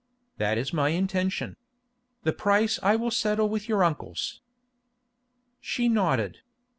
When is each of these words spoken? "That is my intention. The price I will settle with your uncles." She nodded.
"That 0.37 0.57
is 0.57 0.73
my 0.73 0.89
intention. 0.89 1.57
The 2.23 2.33
price 2.33 2.79
I 2.81 2.95
will 2.95 3.11
settle 3.11 3.49
with 3.49 3.69
your 3.69 3.83
uncles." 3.83 4.41
She 5.59 5.87
nodded. 5.89 6.39